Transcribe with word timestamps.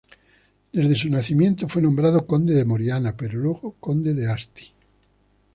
Desde 0.73 0.95
su 0.95 1.11
nacimiento 1.11 1.69
fue 1.69 1.79
nombrado 1.83 2.25
Conde 2.25 2.55
de 2.55 2.65
Moriana, 2.65 3.15
pero 3.15 3.37
luego 3.37 3.75
Conde 3.79 4.15
de 4.15 4.31
Asti. 4.31 4.73